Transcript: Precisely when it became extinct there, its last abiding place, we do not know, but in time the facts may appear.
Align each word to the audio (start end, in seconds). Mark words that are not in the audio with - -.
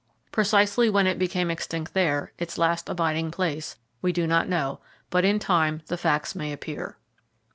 Precisely 0.31 0.89
when 0.89 1.05
it 1.05 1.19
became 1.19 1.51
extinct 1.51 1.93
there, 1.93 2.33
its 2.39 2.57
last 2.57 2.89
abiding 2.89 3.29
place, 3.29 3.75
we 4.01 4.11
do 4.11 4.25
not 4.25 4.49
know, 4.49 4.79
but 5.11 5.23
in 5.23 5.37
time 5.37 5.83
the 5.89 5.95
facts 5.95 6.33
may 6.33 6.51
appear. 6.51 6.97